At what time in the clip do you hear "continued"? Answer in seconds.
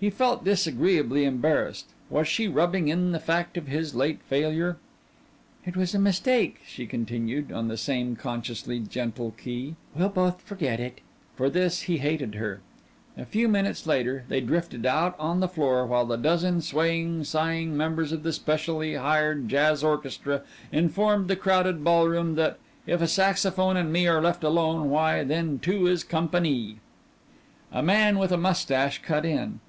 6.86-7.50